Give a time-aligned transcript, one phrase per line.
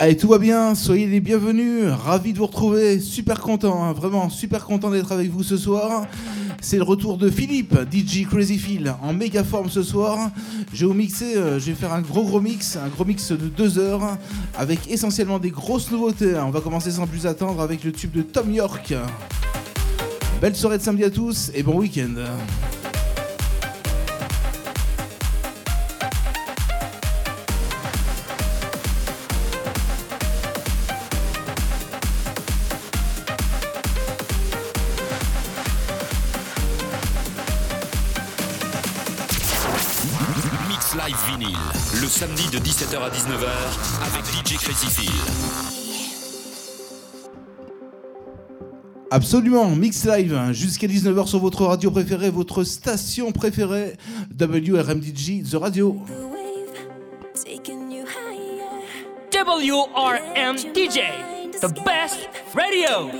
[0.00, 4.30] Allez, tout va bien, soyez les bienvenus, ravi de vous retrouver, super content, hein, vraiment
[4.30, 6.06] super content d'être avec vous ce soir.
[6.60, 10.30] C'est le retour de Philippe, DJ Crazy Phil, en méga forme ce soir.
[10.72, 13.30] Je vais vous mixer, euh, je vais faire un gros gros mix, un gros mix
[13.30, 14.18] de deux heures,
[14.56, 16.34] avec essentiellement des grosses nouveautés.
[16.36, 18.94] On va commencer sans plus attendre avec le tube de Tom York.
[20.40, 22.14] Belle soirée de samedi à tous et bon week-end.
[42.78, 43.48] 17h à 19h
[44.06, 45.10] avec DJ Crazy Phil.
[49.10, 53.96] Absolument, Mix Live hein, jusqu'à 19h sur votre radio préférée, votre station préférée,
[54.30, 55.96] WRMDG The Radio.
[59.32, 61.00] WRMDJ,
[61.60, 63.10] the best radio.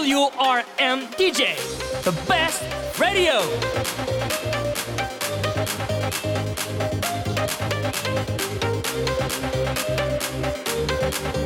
[0.00, 1.54] WRMDJ,
[2.04, 2.62] the best
[2.98, 3.40] radio.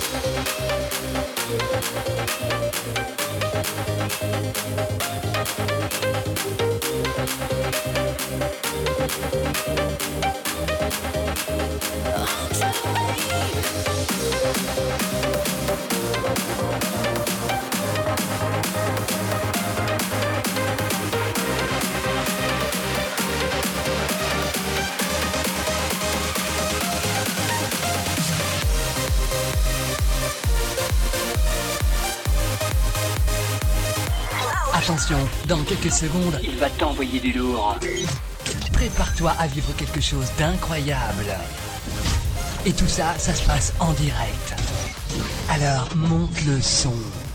[0.00, 0.38] Oh,
[35.08, 37.78] Attention, dans quelques secondes, il va t'envoyer du lourd.
[38.74, 41.34] Prépare-toi à vivre quelque chose d'incroyable.
[42.66, 44.54] Et tout ça, ça se passe en direct.
[45.48, 46.92] Alors monte le son.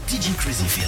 [0.08, 0.88] DJ Crazy Phil.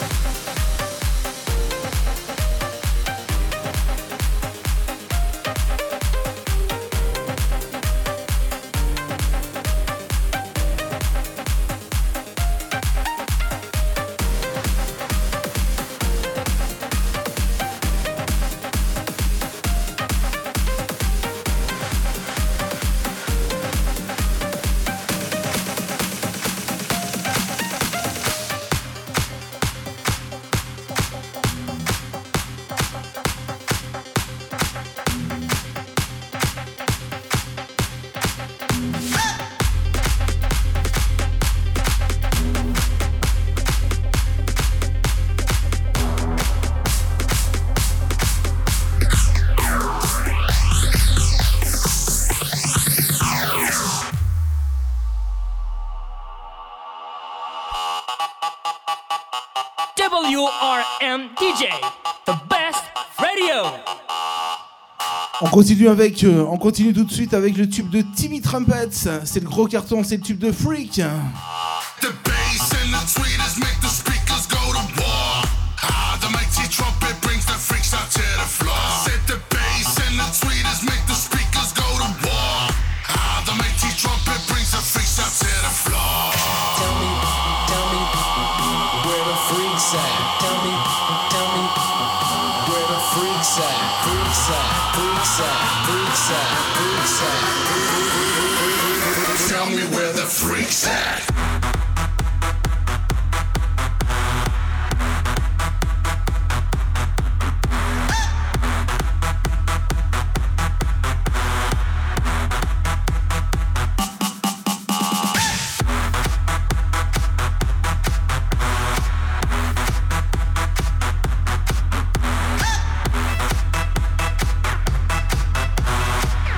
[65.51, 69.09] Continue avec, euh, on continue tout de suite avec le tube de Timmy Trumpets.
[69.25, 71.01] C'est le gros carton, c'est le tube de Freak.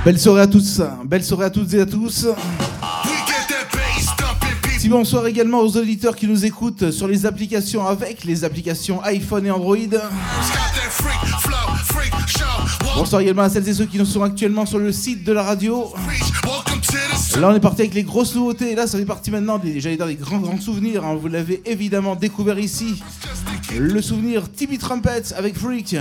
[0.06, 2.28] Belle soirée à tous, belle soirée à toutes et à tous.
[4.62, 9.46] Petit bonsoir également aux auditeurs qui nous écoutent sur les applications avec les applications iPhone
[9.46, 9.78] et Android.
[12.98, 15.42] Bonsoir également à celles et ceux qui nous sont actuellement sur le site de la
[15.42, 15.94] radio.
[17.40, 19.96] Là on est parti avec les grosses nouveautés, là ça fait partie maintenant des, j'allais
[19.96, 21.16] dire des grands grands souvenirs, hein.
[21.20, 23.02] vous l'avez évidemment découvert ici.
[23.80, 25.96] Le souvenir Timmy Trumpets avec Freak.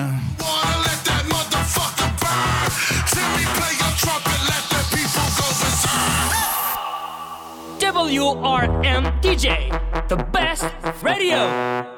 [8.18, 8.42] Berserk.
[8.42, 10.64] WRM DJ, the best
[11.02, 11.91] radio.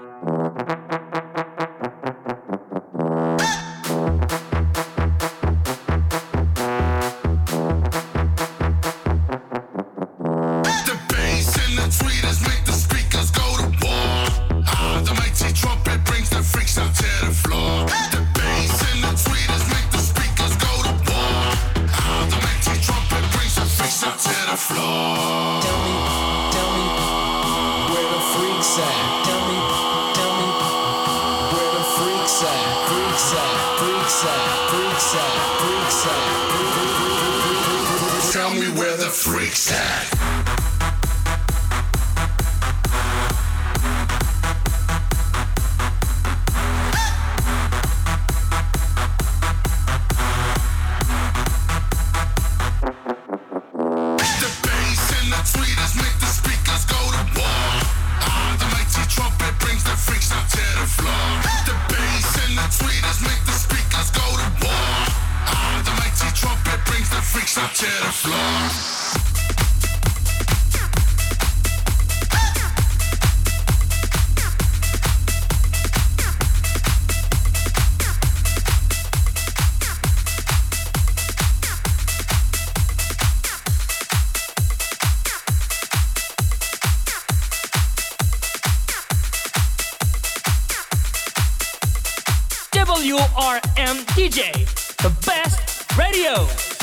[93.05, 94.65] WRM DJ,
[95.03, 96.74] the best radio.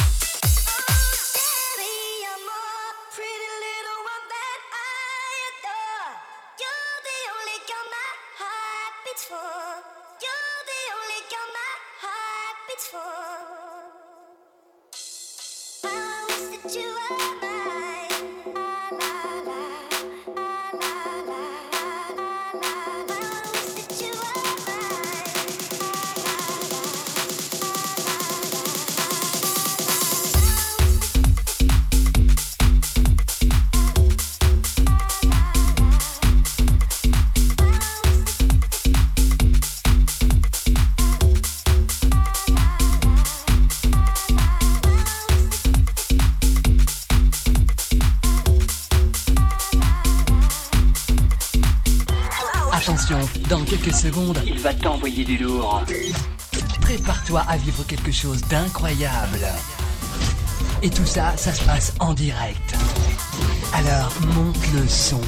[53.81, 55.81] Quelques secondes, il va t'envoyer du lourd.
[56.81, 59.47] Prépare-toi à vivre quelque chose d'incroyable.
[60.83, 62.75] Et tout ça, ça se passe en direct.
[63.73, 65.21] Alors monte le son.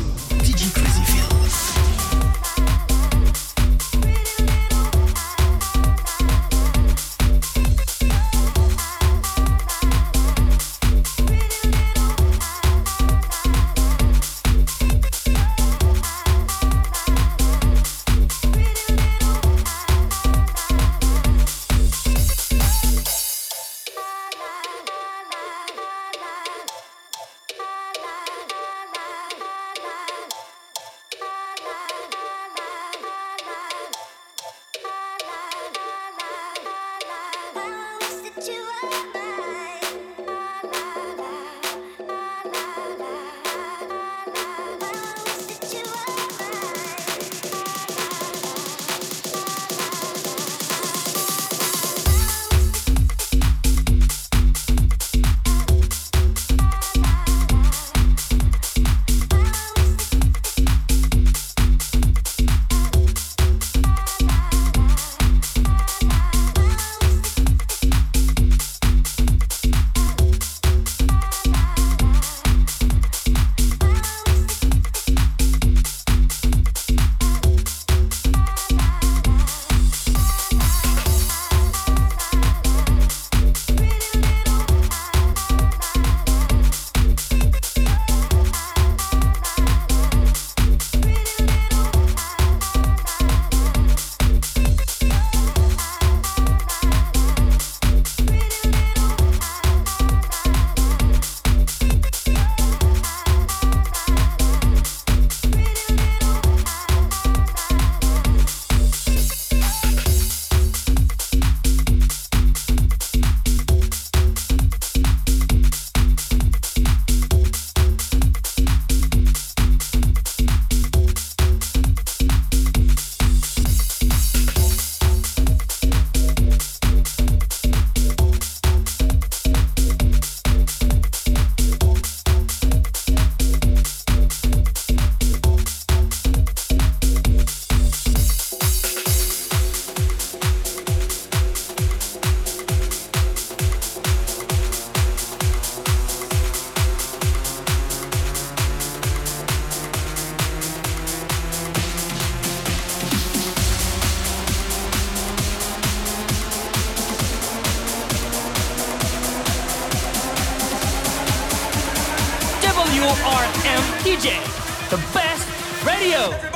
[163.63, 164.43] WRM DJ,
[164.89, 165.47] the best
[165.87, 166.53] radio.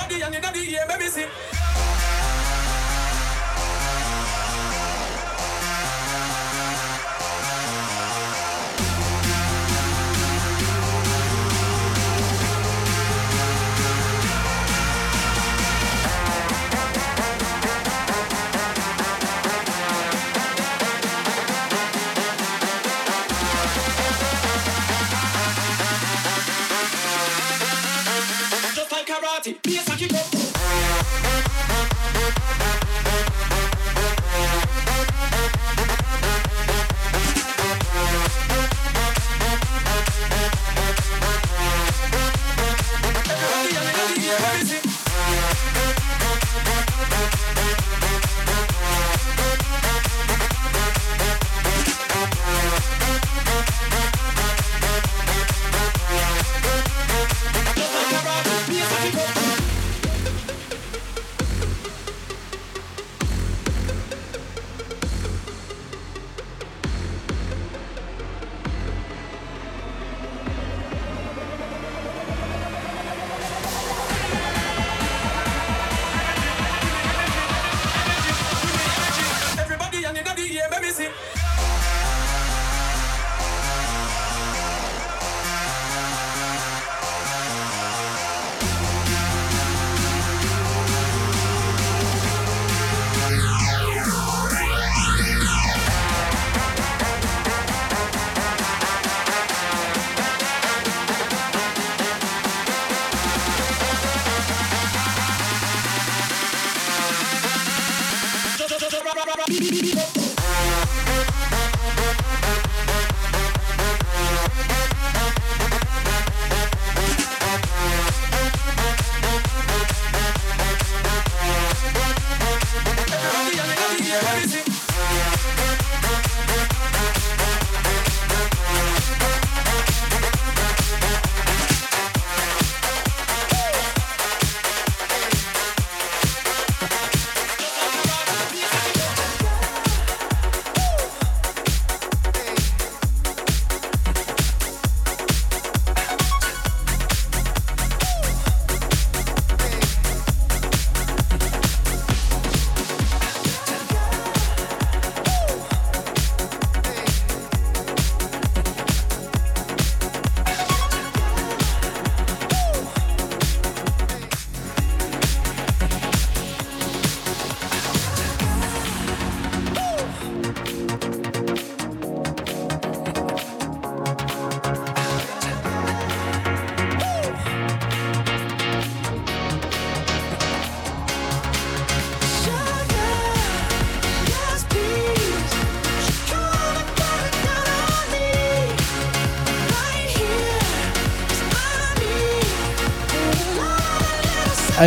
[29.98, 30.37] Keep up.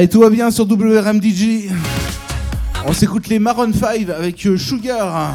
[0.00, 1.68] Allez, tout va bien sur WRM DJ.
[2.86, 5.34] On s'écoute les Maroon 5 avec euh, Sugar.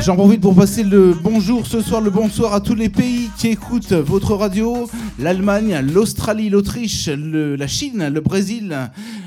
[0.00, 3.48] J'en profite pour passer le bonjour ce soir, le bonsoir à tous les pays qui
[3.48, 4.88] écoutent votre radio.
[5.18, 8.72] L'Allemagne, l'Australie, l'Autriche, la Chine, le Brésil,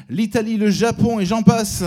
[0.09, 1.83] l'Italie, le Japon et j'en passe.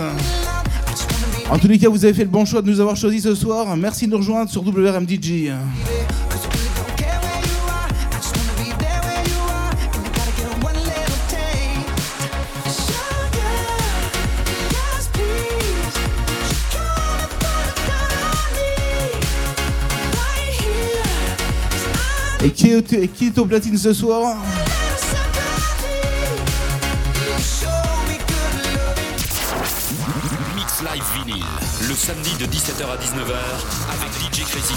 [1.49, 3.33] En tous les cas, vous avez fait le bon choix de nous avoir choisi ce
[3.33, 3.75] soir.
[3.75, 5.07] Merci de nous rejoindre sur WRM
[22.43, 24.35] Et qui est, et qui est au platine ce soir
[30.55, 31.45] Mix Live Vinyl,
[31.87, 33.35] le samedi de 17h à 19h
[33.93, 34.73] avec DJ Crazy.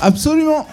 [0.00, 0.66] Absolument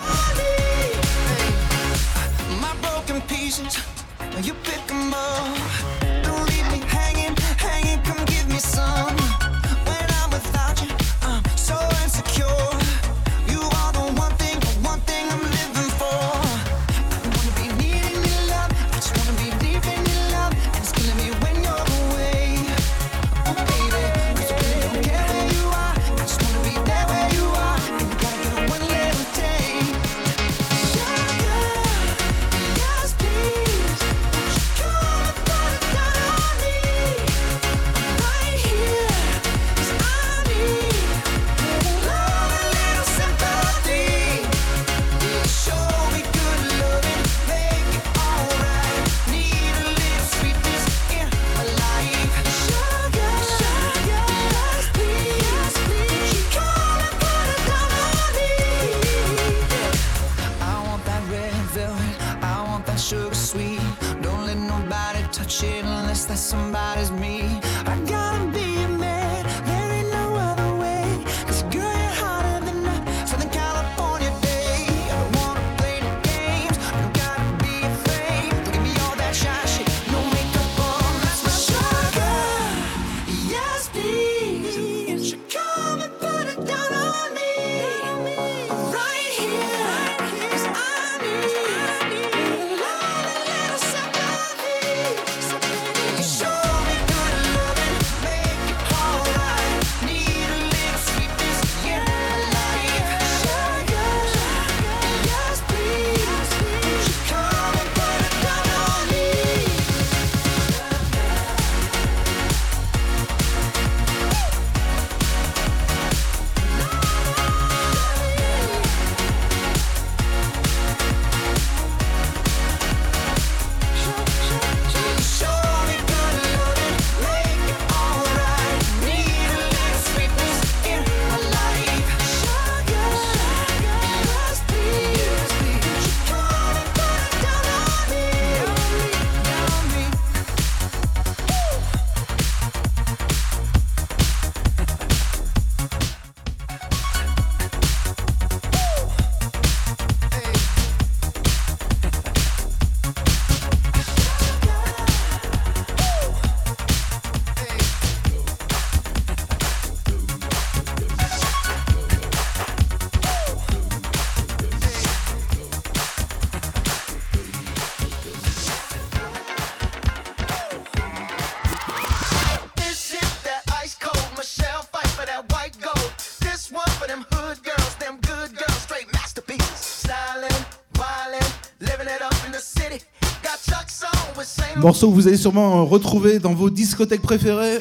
[184.78, 187.80] Morceau que vous allez sûrement retrouver dans vos discothèques préférées.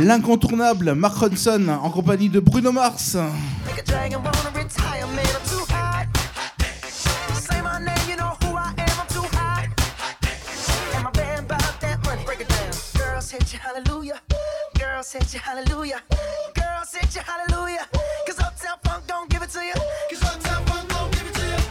[0.00, 3.16] L'incontournable Mark Ronson en compagnie de Bruno Mars.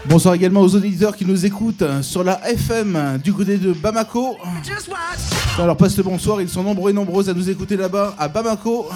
[0.09, 4.37] Bonsoir également aux auditeurs qui nous écoutent sur la FM du côté de Bamako.
[5.59, 8.89] Alors passe le bonsoir, ils sont nombreux et nombreuses à nous écouter là-bas à Bamako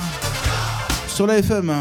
[1.08, 1.72] sur la FM.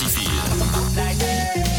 [0.00, 1.69] Civil.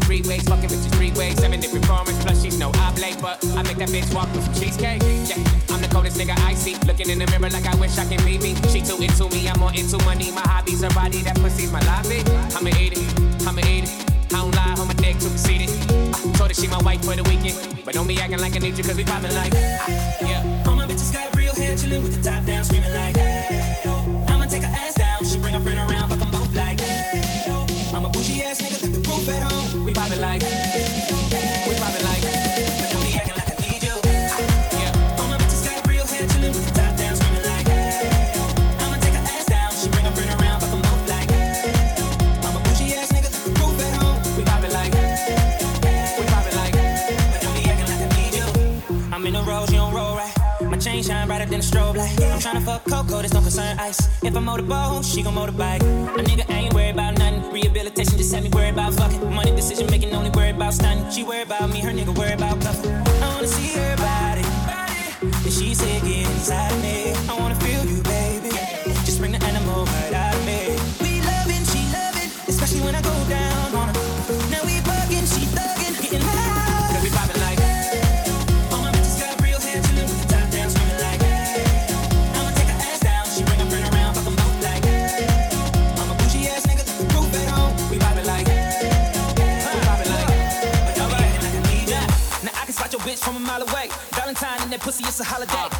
[0.00, 1.38] three ways, fucking bitches three ways.
[1.38, 2.12] Seven different forms.
[2.24, 5.02] plus she's no oblate, but I make that bitch walk with some cheesecake.
[5.28, 6.76] Yeah, I'm the coldest nigga I see.
[6.86, 8.54] Looking in the mirror like I wish I could be me.
[8.72, 10.30] She too into me, I'm more into money.
[10.30, 12.22] My hobbies, her body, that pussy's my lobby.
[12.56, 14.12] I'ma eat it, I'ma eat it.
[14.32, 15.70] I don't lie, hold my dick to it
[16.14, 18.60] I told her she my wife for the weekend, but don't be acting like I
[18.60, 19.52] need you cause we poppin' like.
[19.54, 20.64] I, yeah.
[20.66, 23.16] All my bitches got real hair chillin' with the top down, screamin' like.
[23.16, 24.01] Hey, oh.
[51.42, 52.20] Brighter than a strobe light.
[52.20, 54.00] I'm tryna fuck Coco, this don't concern ice.
[54.22, 55.82] If i'm motorboat, she gon' motorbike.
[56.18, 57.52] A nigga ain't worried about nothing.
[57.52, 59.32] Rehabilitation just had me worried about fucking.
[59.32, 61.10] Money decision making, only worried about stunning.
[61.10, 62.90] She worried about me, her nigga worried about cuffing.
[62.92, 64.44] I wanna see her body.
[65.22, 67.14] And she said, get inside me.
[67.28, 67.51] I wanna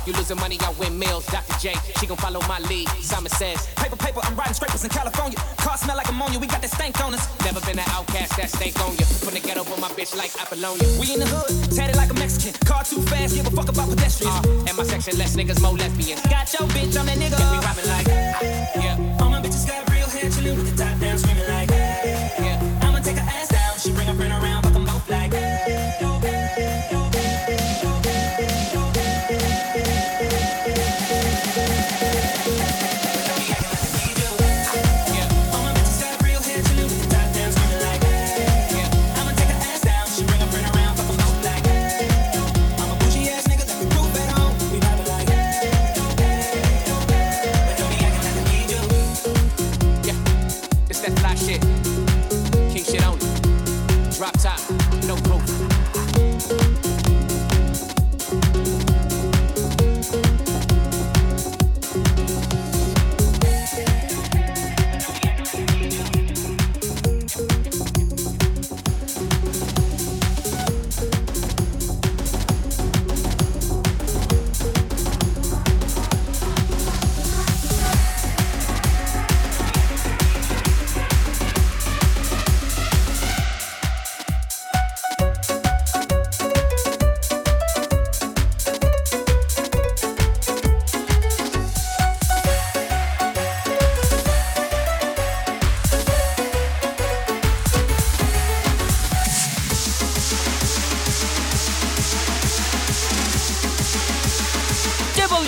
[0.07, 1.27] You losing money, I win meals.
[1.27, 1.59] Dr.
[1.61, 2.89] J, she gon' follow my lead.
[3.01, 5.39] Simon says, Paper, paper, I'm riding scrapers in California.
[5.59, 7.23] Car smell like ammonia, we got that stank on us.
[7.45, 9.05] never been an outcast that stake on you.
[9.05, 10.83] From the ghetto with my bitch like Apollonia.
[10.99, 12.53] We in the hood, tatted like a Mexican.
[12.67, 14.35] Car too fast, give a fuck about pedestrians.
[14.45, 16.21] Uh, and my section less niggas, more lesbians.
[16.27, 17.39] Got your bitch on that nigga.
[17.39, 18.07] Yeah, we like,
[18.83, 19.22] yeah,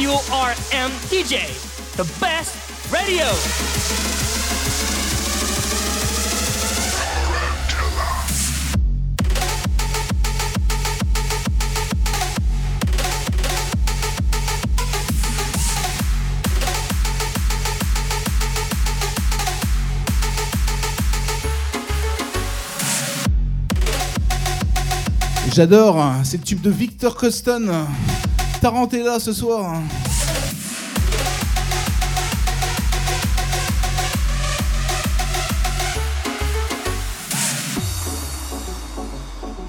[0.05, 1.49] WRM DJ,
[1.97, 2.55] the best
[2.93, 3.25] radio.
[25.55, 27.87] J'adore, hein, c'est le tube de Victor Coston.
[28.65, 29.83] Tarantella ce soir.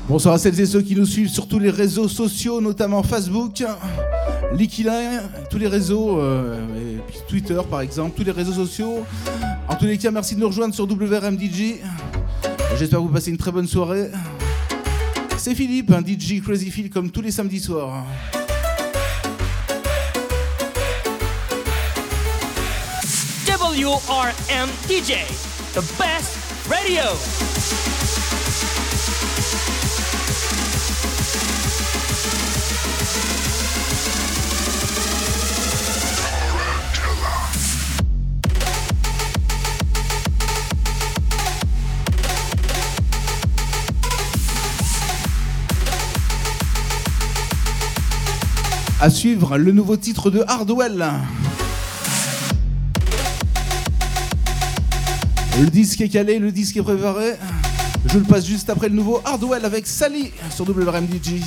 [0.07, 3.65] Bonsoir à celles et ceux qui nous suivent sur tous les réseaux sociaux, notamment Facebook,
[4.53, 6.65] Liquilin, tous les réseaux, euh,
[7.27, 9.05] Twitter par exemple, tous les réseaux sociaux.
[9.67, 11.81] En tous les cas, merci de nous rejoindre sur WRMDJ.
[12.79, 14.09] J'espère que vous passez une très bonne soirée.
[15.35, 18.05] C'est Philippe, un DJ Crazy Phil comme tous les samedis soirs.
[23.75, 25.27] WRM DJ,
[25.73, 26.37] the best
[26.69, 27.03] radio.
[49.01, 51.03] À suivre le nouveau titre de Hardwell.
[55.57, 57.33] Le disque est calé, le disque est préparé.
[58.07, 61.41] Je le passe juste après le nouveau Hardwell avec Sally sur WRMDJ.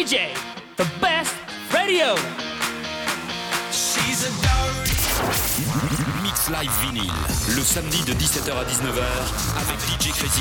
[0.00, 0.32] DJ,
[0.78, 1.34] the best
[1.74, 2.14] radio.
[3.70, 4.30] She's a
[6.22, 7.12] Mix Live Vinyl,
[7.54, 9.04] le samedi de 17h à 19h
[9.60, 10.40] avec DJ Crazy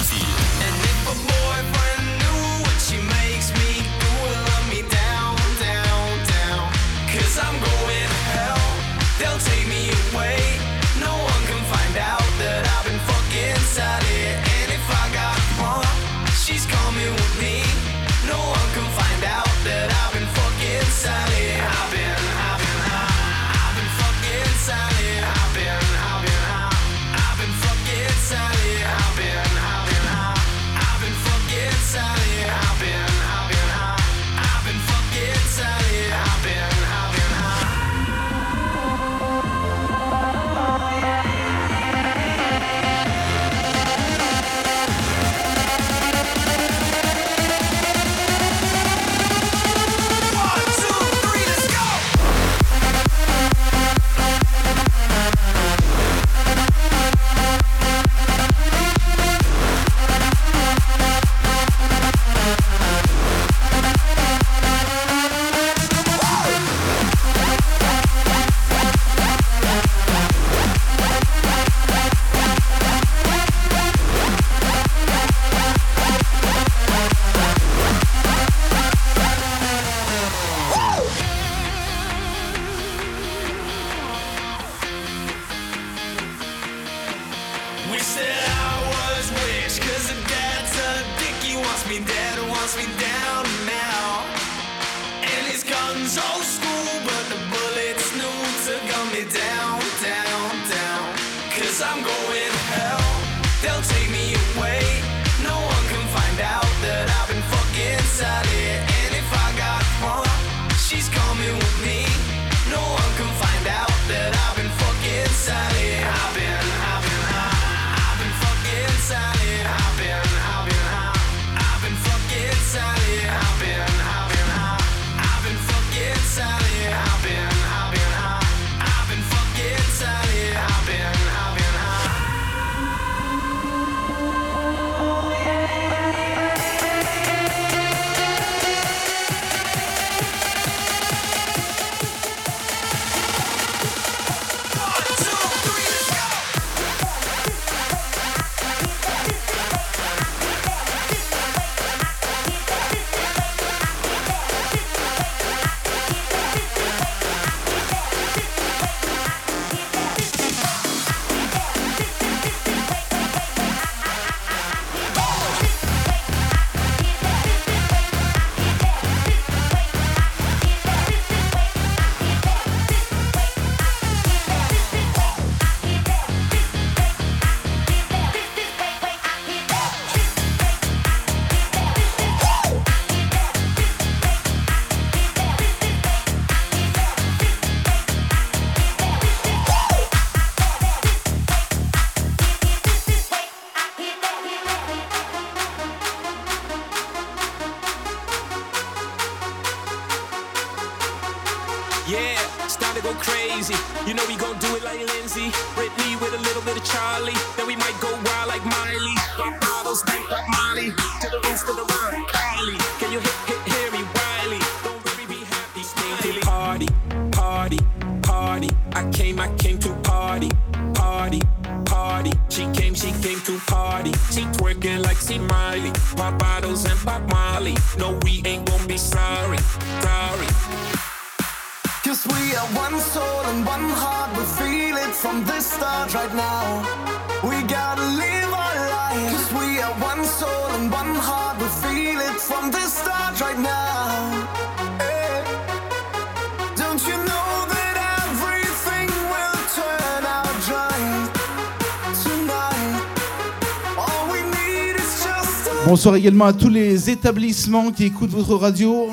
[256.16, 259.10] Également à tous les établissements qui écoutent votre radio,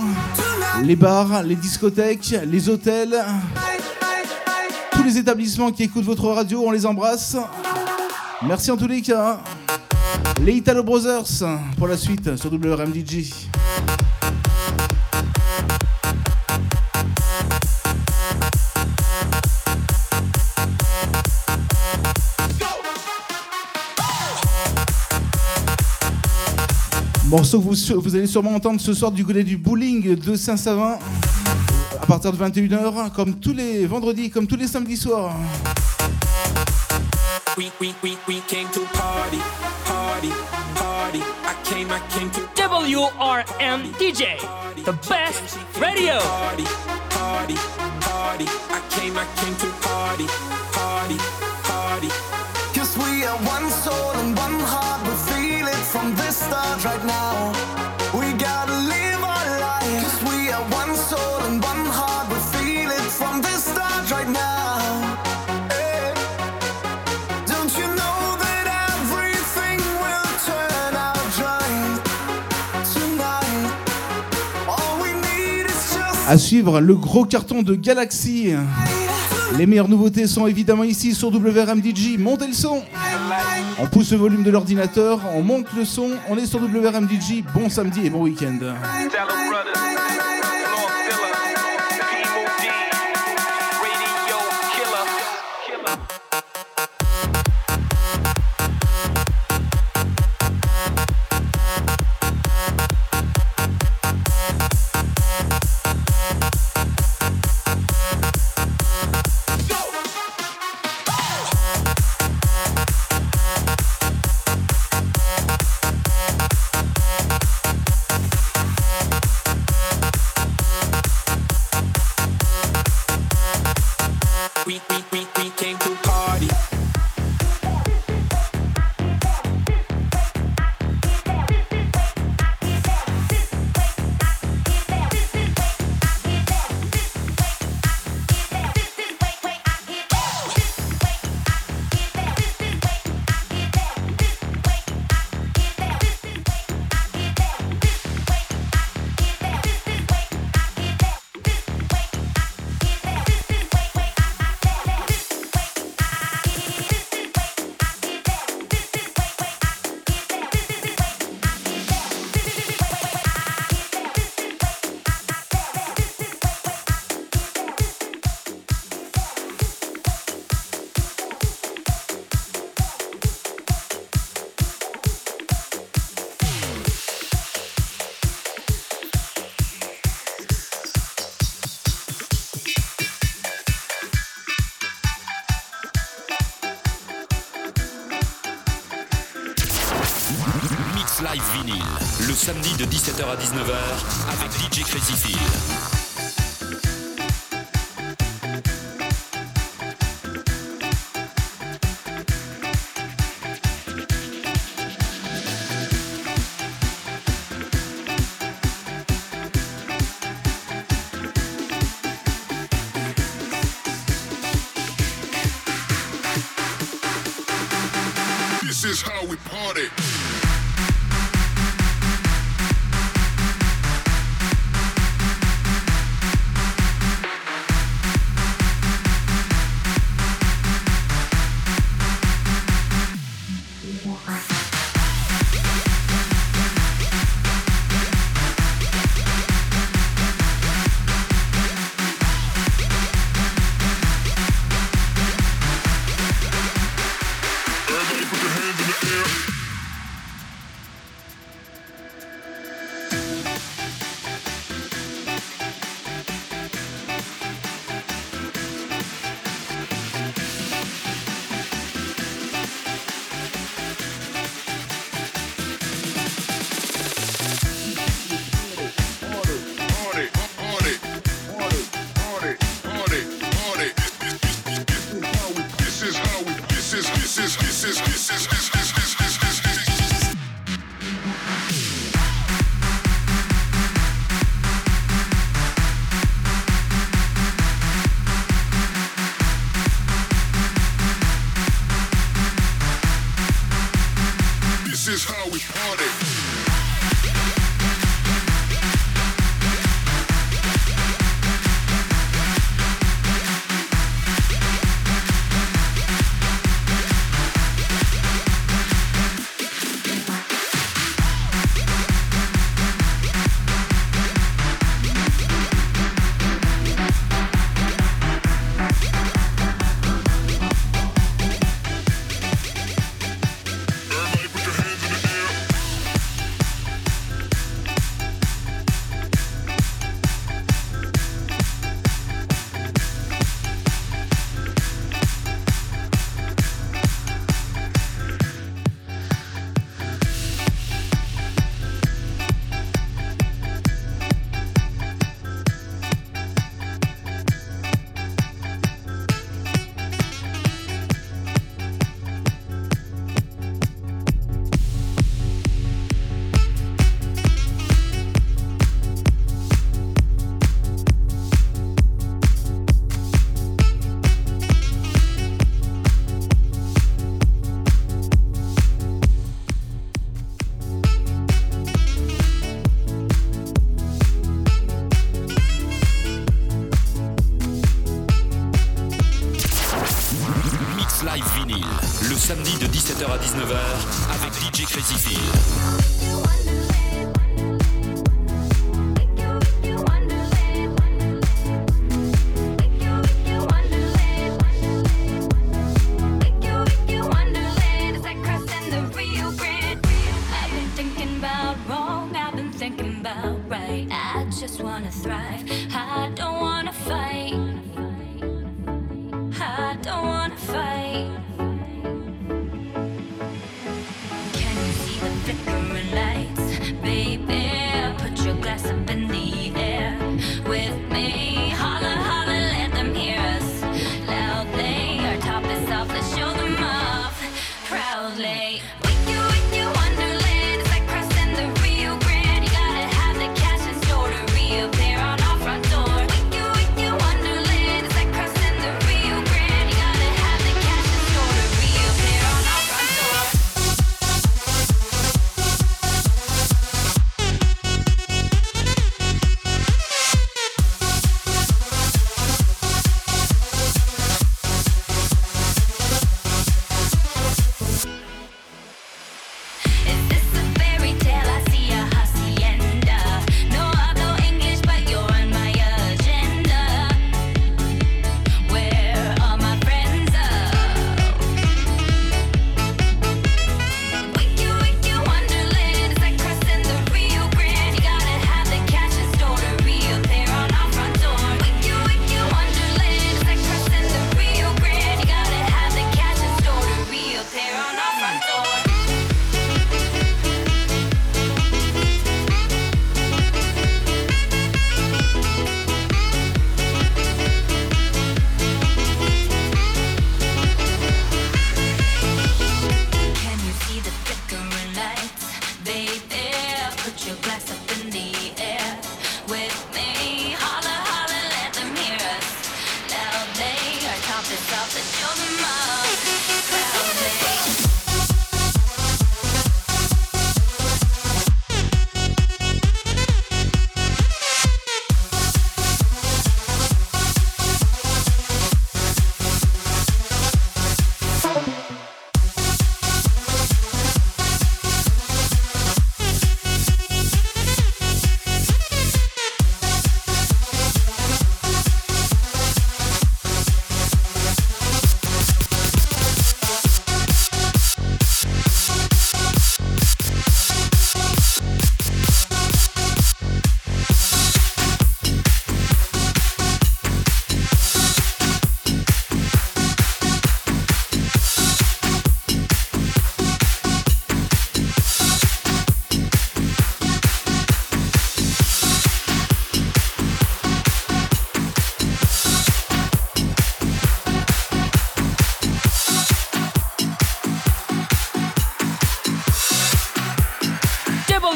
[0.82, 3.14] les bars, les discothèques, les hôtels,
[4.92, 7.36] tous les établissements qui écoutent votre radio, on les embrasse.
[8.46, 9.40] Merci en tous les cas.
[10.42, 11.44] Les Italo Brothers
[11.76, 13.30] pour la suite sur WRMDG.
[27.28, 30.98] Morceau que vous, vous allez sûrement entendre ce soir du côté du bowling de Saint-Savin
[32.00, 35.34] à partir de 21h, comme tous les vendredis, comme tous les samedis soirs.
[37.58, 39.38] We, we, we, we came to party,
[39.86, 40.30] party,
[40.76, 41.20] party.
[41.42, 44.38] I came, I came to WRM DJ,
[44.84, 46.18] the best radio.
[46.20, 46.64] party,
[47.10, 47.54] party,
[48.02, 48.44] party.
[48.70, 50.26] I came, I came to party,
[50.72, 51.16] party,
[51.64, 52.45] party.
[76.28, 78.52] À suivre le gros carton de Galaxy.
[79.58, 82.18] Les meilleures nouveautés sont évidemment ici sur WRM DJ.
[82.18, 82.82] Montez le son.
[83.78, 87.42] On pousse le volume de l'ordinateur, on monte le son, on est sur WRM DJ.
[87.54, 88.58] Bon samedi et bon week-end.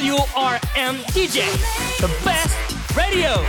[0.01, 1.45] WRM DJ,
[2.01, 3.45] the best radio.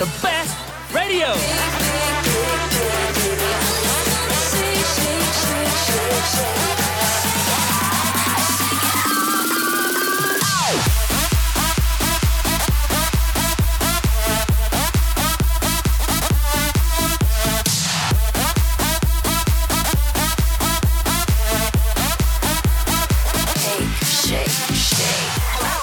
[0.00, 0.56] the best
[0.94, 1.26] radio.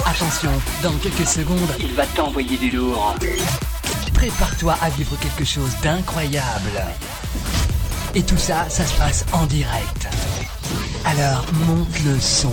[0.08, 0.50] Attention,
[0.82, 3.16] dans quelques secondes, il va t'envoyer du lourd.
[4.18, 6.82] Prépare-toi à vivre quelque chose d'incroyable.
[8.16, 10.08] Et tout ça, ça se passe en direct.
[11.06, 12.52] Alors monte le son.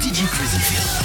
[0.00, 1.03] DJ Crazy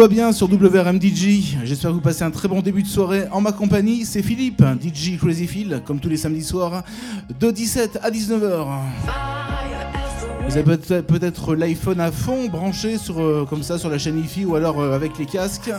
[0.00, 1.58] va bien sur WRMDJ.
[1.62, 3.24] J'espère que vous passez un très bon début de soirée.
[3.32, 6.84] En ma compagnie, c'est Philippe, DJ Crazy Phil, comme tous les samedis soirs,
[7.38, 8.66] de 17 à 19h.
[10.48, 14.18] Vous avez peut-être peut-être l'iPhone à fond branché sur, euh, comme ça sur la chaîne
[14.18, 15.70] IFI ou alors euh, avec les casques.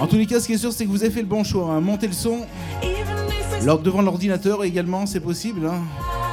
[0.00, 1.44] En tous les cas, ce qui est sûr, c'est que vous avez fait le bon
[1.44, 1.72] choix.
[1.74, 1.80] hein.
[1.82, 2.38] Montez le son.
[3.66, 5.66] Lors devant l'ordinateur également, c'est possible.
[5.66, 5.82] hein.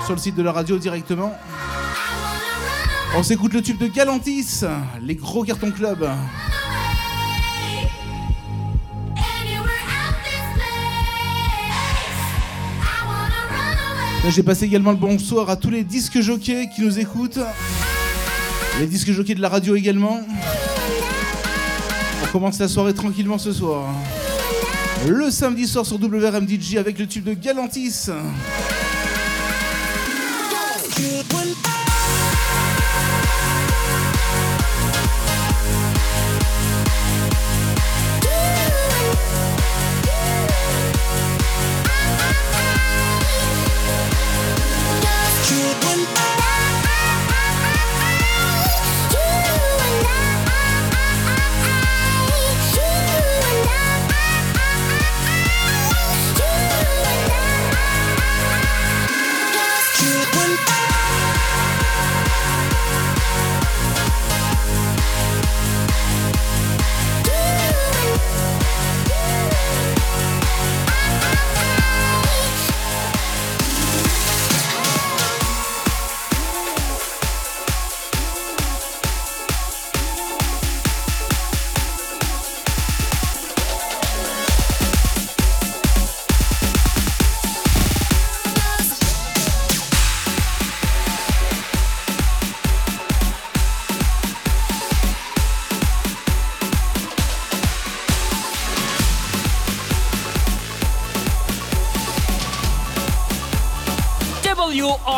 [0.05, 1.33] Sur le site de la radio directement.
[3.17, 4.61] On s'écoute le tube de Galantis,
[5.01, 6.07] les gros cartons club.
[14.29, 17.39] J'ai passé également le bonsoir à tous les disques jockeys qui nous écoutent.
[18.79, 20.21] Les disques jockeys de la radio également.
[22.23, 23.93] On commence la soirée tranquillement ce soir.
[25.07, 28.09] Le samedi soir sur WRMDJ avec le tube de Galantis.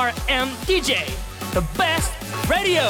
[0.06, 1.10] RMDJ,
[1.54, 2.12] the best
[2.48, 2.84] radio.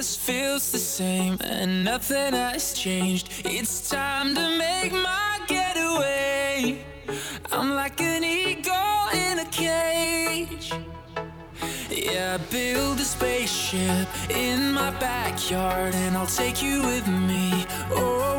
[0.00, 3.28] just feels the same and nothing has changed.
[3.44, 6.82] It's time to make my getaway.
[7.52, 10.72] I'm like an eagle in a cage.
[11.90, 17.66] Yeah, build a spaceship in my backyard and I'll take you with me.
[17.90, 18.29] Oh.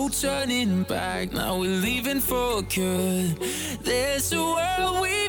[0.00, 1.32] no turning back.
[1.32, 3.36] Now we're leaving for good.
[3.82, 5.19] There's a world we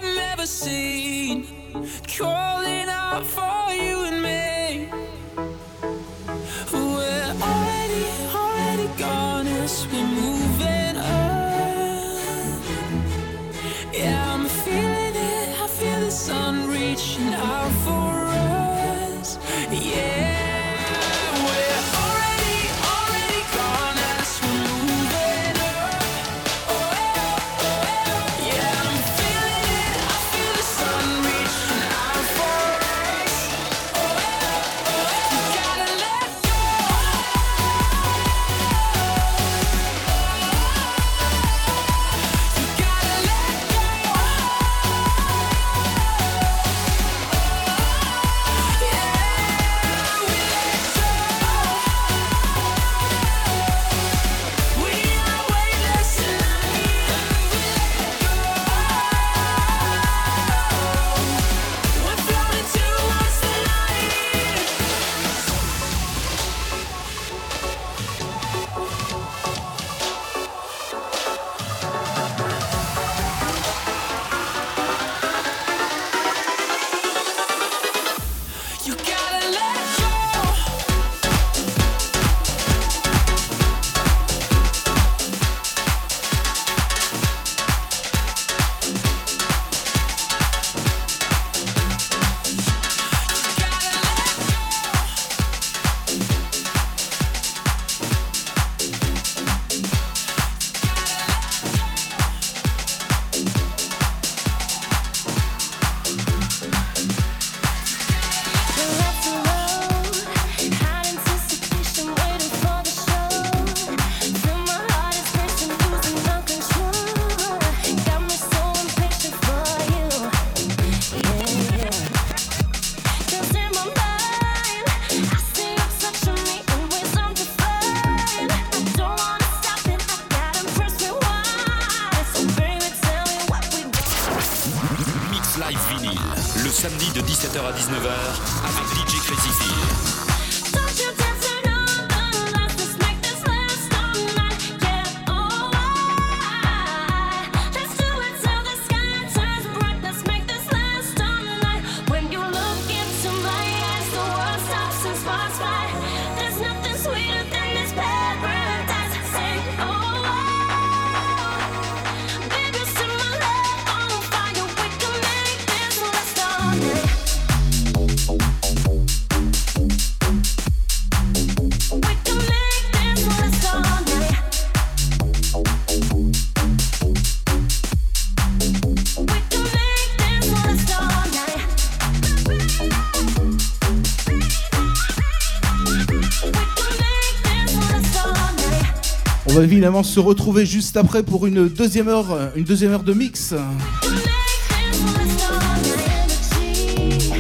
[189.62, 193.14] va évidemment se retrouver juste après pour une deuxième heure, euh, une deuxième heure de
[193.14, 193.53] mix.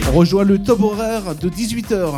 [0.07, 2.13] On rejoint le top horaire de 18h.